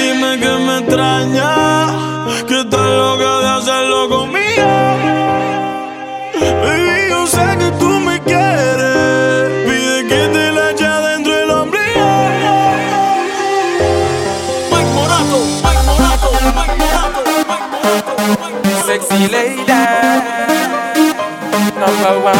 [0.00, 1.50] Dime que me extraña,
[2.48, 4.68] que estás loca de hacerlo conmigo.
[6.64, 9.66] Baby, yo sé que tú me quieres.
[9.66, 12.08] Pide que te la eche dentro del ombligo.
[14.72, 17.20] Mike Morato, Mike Morato, Mike Morato,
[17.50, 18.86] Mike Morato, Mike Morato.
[18.86, 19.64] Sexy lady,
[21.78, 22.39] number one.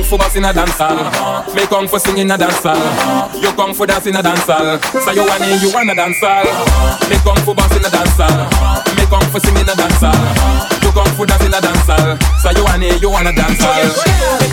[0.00, 1.54] A dance hall.
[1.54, 2.76] Me come for sing in a dance hall.
[3.40, 4.78] You come for dance in a dance hall.
[4.78, 6.44] So you want it, you wanna dance hall.
[7.08, 8.46] Me come for bounce in a dance hall.
[8.96, 10.12] Me come for sing in a dance hall.
[10.82, 12.16] You come for dance in a dance hall.
[12.42, 14.45] So you want it, you wanna dance hall.